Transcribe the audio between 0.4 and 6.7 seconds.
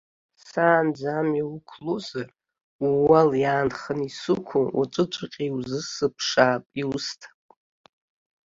Саанӡа амҩа уқәлозар, ууал, иаанханы исықәу, уаҵәыҵәҟьа иузысԥшаап,